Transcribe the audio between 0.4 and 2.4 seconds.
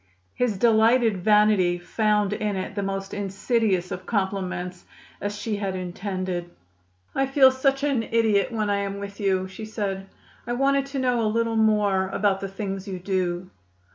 delighted vanity found